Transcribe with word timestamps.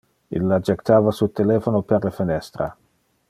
Illa 0.37 0.57
jectava 0.69 1.13
su 1.17 1.27
telephono 1.41 1.83
per 1.93 2.03
le 2.07 2.13
fenestra. 2.21 2.73